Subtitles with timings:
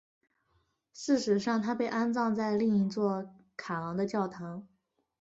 [0.93, 4.67] 事实上她被安葬在另一座卡昂的教堂。